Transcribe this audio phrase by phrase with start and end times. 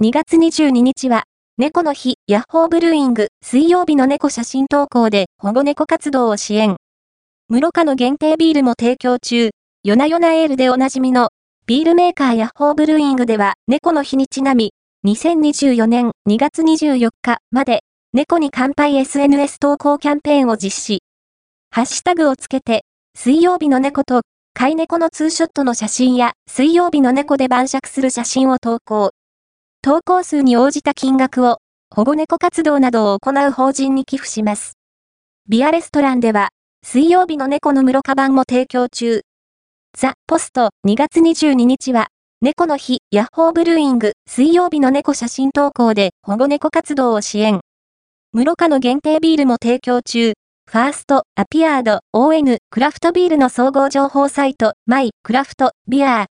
[0.00, 1.24] 2月22日は、
[1.56, 6.76] 猫の日、ヤッホーブルーイング、水曜日の猫写真投稿で保護猫活動を支援。
[7.50, 9.50] 室賀の限定ビールも提供中、
[9.82, 11.30] 夜な夜なエールでおなじみの、
[11.66, 14.72] ビールメーカーヤッホーブルーイングでは、猫の日にちなみ、
[15.04, 17.80] 2024年2月24日まで、
[18.12, 21.02] 猫に乾杯 SNS 投稿キャンペーンを実施。
[21.72, 22.84] ハッシュタグをつけて、
[23.16, 24.22] 水曜日の猫と、
[24.54, 29.10] 飼い猫のツーショットの写真や、水曜日の猫で晩酌する写真を投稿。
[29.88, 34.74] 投稿数に応じた金額を、保護猫活動などを行う法人に寄付します。
[35.48, 36.50] ビアレストランでは、
[36.84, 39.22] 水曜日の猫の室カバンも提供中。
[39.96, 42.08] ザ・ポスト2月22日は、
[42.42, 47.60] 猫の日、ヤッホーブルーイング、水曜日の猫写真投稿で保護猫活動を支援。
[48.34, 50.34] 室カの限定ビールも提供中。
[50.70, 56.26] ファースト、アピアード、ON、クラフトビールの総合情報サイト、マイ、クラフト、ビアー、